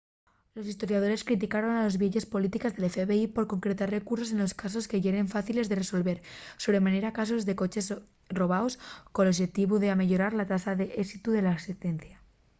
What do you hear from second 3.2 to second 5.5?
por concentrar recursos en casos que yeren